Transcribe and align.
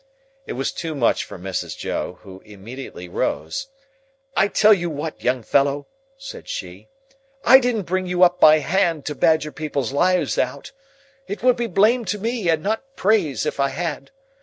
It 0.47 0.53
was 0.53 0.71
too 0.71 0.95
much 0.95 1.23
for 1.23 1.37
Mrs. 1.37 1.77
Joe, 1.77 2.17
who 2.23 2.39
immediately 2.39 3.07
rose. 3.07 3.67
"I 4.35 4.47
tell 4.47 4.73
you 4.73 4.89
what, 4.89 5.23
young 5.23 5.43
fellow," 5.43 5.85
said 6.17 6.47
she, 6.49 6.87
"I 7.45 7.59
didn't 7.59 7.83
bring 7.83 8.07
you 8.07 8.23
up 8.23 8.39
by 8.39 8.57
hand 8.57 9.05
to 9.05 9.13
badger 9.13 9.51
people's 9.51 9.91
lives 9.93 10.39
out. 10.39 10.71
It 11.27 11.43
would 11.43 11.55
be 11.55 11.67
blame 11.67 12.03
to 12.05 12.17
me 12.17 12.49
and 12.49 12.63
not 12.63 12.95
praise, 12.95 13.45
if 13.45 13.59
I 13.59 13.69
had. 13.69 14.09